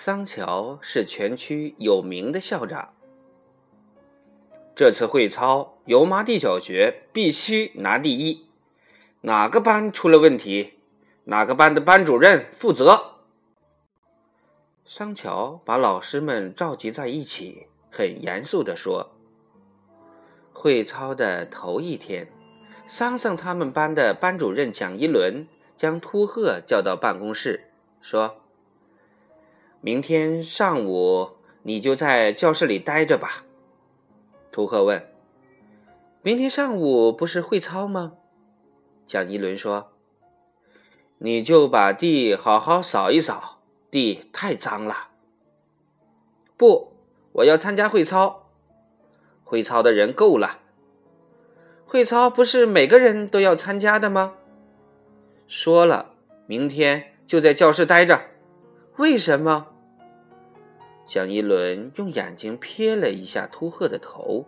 [0.00, 2.90] 桑乔是全区有名的校长。
[4.76, 8.46] 这次会操，油麻地小学必须拿第一。
[9.22, 10.74] 哪个班出了问题，
[11.24, 13.14] 哪个班的班主任负责。
[14.86, 19.10] 桑乔把老师们召集在一起，很严肃地说
[20.54, 22.28] ：“会操的头一天，
[22.86, 28.42] 桑桑他们班的班主任蒋一伦将秃鹤叫到办公室，说。”
[29.80, 33.44] 明天上午你就在教室里待着吧。
[34.50, 35.08] 图赫问
[36.22, 38.14] ：“明天上午不是会操吗？”
[39.06, 39.92] 蒋一伦说
[41.18, 43.60] ：“你就把地好好扫一扫，
[43.90, 45.08] 地太脏了。”
[46.58, 46.92] 不，
[47.32, 48.50] 我要参加会操。
[49.44, 50.58] 会操的人够了。
[51.86, 54.34] 会操不是每个人都要参加的吗？
[55.46, 56.14] 说了，
[56.46, 58.20] 明天就在教室待着。
[58.98, 59.68] 为什么？
[61.06, 64.44] 蒋一伦用眼睛瞥了一下秃鹤的头，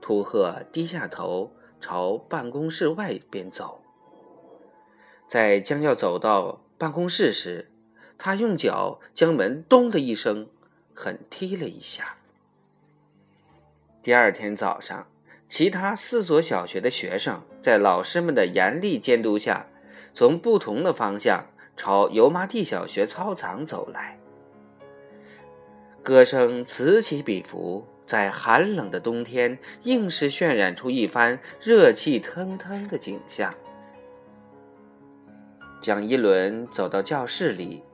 [0.00, 3.80] 秃鹤低下头朝办公室外边走。
[5.28, 7.70] 在将要走到办公室时，
[8.18, 10.48] 他用脚将门“咚”的一声
[10.92, 12.16] 狠踢了一下。
[14.02, 15.06] 第二天早上，
[15.48, 19.66] 其他四所小学的学生在老师们的严厉监督下，
[20.12, 21.46] 从不同的方向。
[21.78, 24.18] 朝油麻地小学操场走来，
[26.02, 33.54] 歌声此起彼伏，在寒冷的冬天，硬是渲染出一番热气腾腾的景象。
[35.80, 37.84] 蒋一伦走到教室里，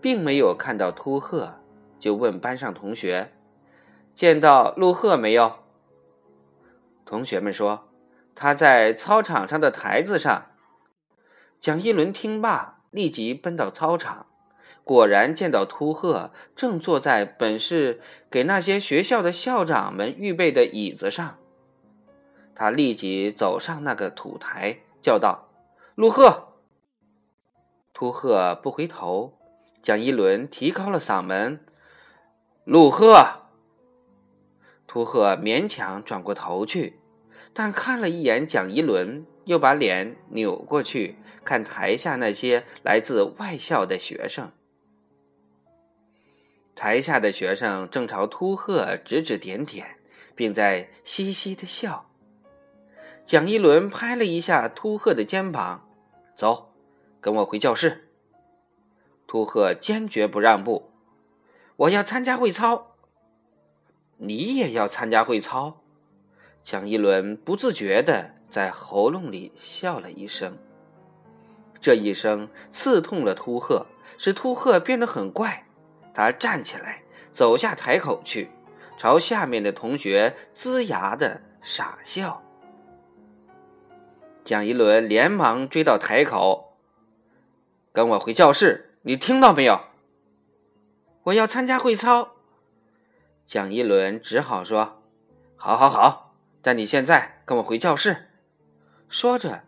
[0.00, 1.54] 并没有看到秃鹤，
[2.00, 3.30] 就问班上同学
[4.16, 5.60] ：“见到陆鹤没有？”
[7.06, 7.88] 同学们说
[8.34, 10.46] ：“他在操场上的台子上。”
[11.60, 12.77] 蒋一伦听罢。
[12.90, 14.26] 立即奔到操场，
[14.84, 18.00] 果然见到秃鹤正坐在本是
[18.30, 21.38] 给那些学校的校长们预备的椅子上。
[22.54, 25.48] 他立即走上那个土台，叫道
[25.94, 26.54] ：“陆鹤！”
[27.92, 29.34] 秃鹤不回头。
[29.80, 31.64] 蒋一伦提高了嗓门
[32.64, 33.42] ：“陆鹤！”
[34.88, 36.98] 秃鹤勉强转过头去，
[37.52, 39.24] 但看了一眼蒋一伦。
[39.48, 44.52] 又把脸扭过去看台下那些来自外校的学生。
[46.74, 49.96] 台下的学生正朝秃鹤指指点点，
[50.34, 52.10] 并在嘻嘻的笑。
[53.24, 55.88] 蒋一伦拍了一下秃鹤的肩膀
[56.36, 56.74] ：“走，
[57.22, 58.10] 跟我回教室。”
[59.26, 60.90] 秃鹤坚决不让步
[61.76, 62.96] ：“我要参加会操。
[64.20, 65.80] ”“你也要参加会操？”
[66.62, 68.34] 蒋一伦不自觉的。
[68.48, 70.56] 在喉咙里笑了一声，
[71.80, 73.86] 这一声刺痛了秃鹤，
[74.16, 75.66] 使秃鹤变得很怪。
[76.14, 78.50] 他站起来，走下台口去，
[78.96, 82.42] 朝下面的同学龇牙的傻笑。
[84.44, 86.78] 蒋一伦连忙追到台口，
[87.92, 89.80] 跟我回教室，你听到没有？
[91.24, 92.30] 我要参加会操。
[93.44, 95.02] 蒋一伦只好说
[95.54, 98.24] ：“好，好，好，但你现在跟我回教室。”
[99.08, 99.62] 说着，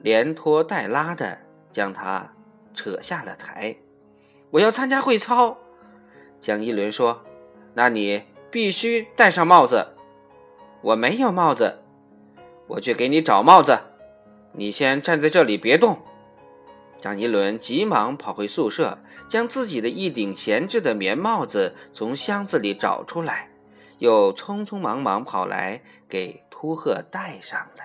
[0.00, 1.38] 连拖带拉的
[1.72, 2.30] 将他
[2.74, 3.74] 扯下了台。
[4.50, 5.56] 我要参加会操，
[6.40, 7.24] 蒋一伦说
[7.72, 9.94] ：“那你必须戴上帽子。”
[10.82, 11.78] 我没有帽子，
[12.66, 13.78] 我去给你找帽子。
[14.52, 15.98] 你先站在这里，别动。
[17.00, 18.98] 蒋一伦急忙跑回宿舍，
[19.28, 23.48] 将自己的一顶闲置的棉帽子从箱子里找出来，
[23.98, 27.82] 又匆匆忙忙跑来给秃鹤戴上了。